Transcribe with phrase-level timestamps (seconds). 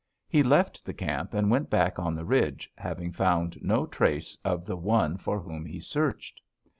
[0.27, 4.65] He left the camp and went back on the ridge, having found no trace of
[4.65, 6.41] the one for whom he searched.